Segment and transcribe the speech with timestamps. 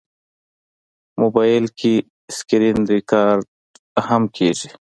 [1.21, 1.93] موبایل کې
[2.37, 3.43] سکرینریکارډ
[4.07, 4.67] هم کېږي.